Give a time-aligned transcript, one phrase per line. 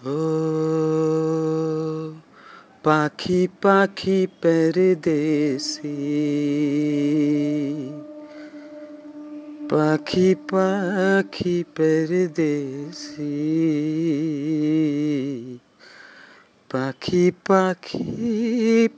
[0.00, 0.18] ও
[2.84, 5.96] পাখি পাখি পরদেশি
[9.70, 13.36] পাখি পাখি পরদেশি
[16.70, 18.04] পাখি পাখি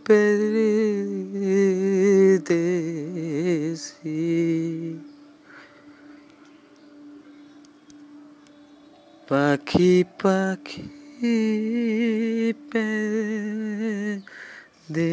[0.07, 1.23] পরদেশি
[9.33, 9.93] পাখি
[10.23, 10.83] পাখি
[12.71, 12.89] পে
[14.93, 15.13] দে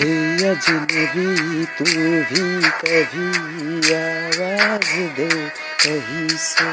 [0.00, 0.12] हे
[0.48, 2.44] अजनबी, तू भी
[2.80, 3.24] कभी
[3.94, 5.28] आवाज़ दे
[5.82, 6.68] कहीं से।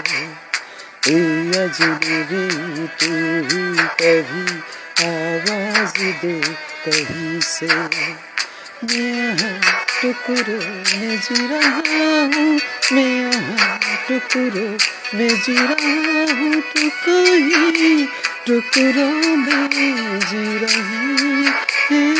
[1.08, 1.18] हे
[1.60, 3.10] अजनबी, तू
[3.48, 3.64] भी
[4.00, 4.44] कभी
[5.08, 6.40] आवाज़ दे
[6.86, 9.60] कहीं से। मैं यहाँ
[10.02, 10.60] टुकड़ों
[11.00, 12.60] में जी रहा हूँ,
[12.94, 13.68] मैं यहाँ
[14.08, 14.72] टुकड़ों
[15.18, 18.06] में जी रहा हूँ, तू कहीं
[18.48, 21.46] टुकड़ों में जी रही
[21.92, 22.17] है।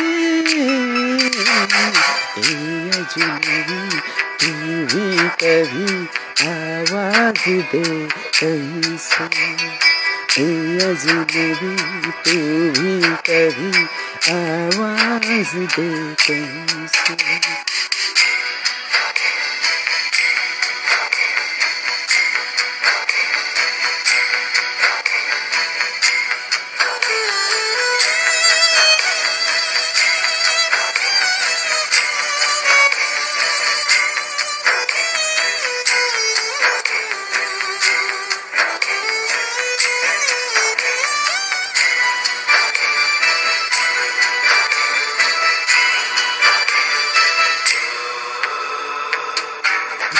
[3.20, 4.48] तू
[4.86, 6.06] भी कभी
[6.48, 9.24] आवाज़ दे कहीं से।
[10.84, 12.38] अजनबी तू
[12.80, 13.84] भी कभी
[14.32, 17.16] आवाज़ दे कहीं से।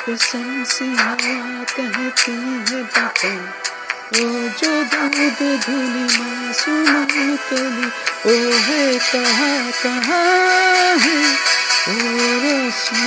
[0.09, 3.31] रेशम सी हवा कहती है बता।
[4.08, 7.88] ओ जो दूध धुली मासूम कली
[8.25, 11.19] ओ है कहाँ कहाँ है?
[11.90, 11.97] ओ
[12.44, 13.06] रोशनी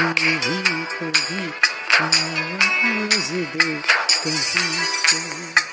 [0.00, 1.42] कभी कभी
[2.00, 3.74] आवाज़ दे
[4.24, 5.69] कहीं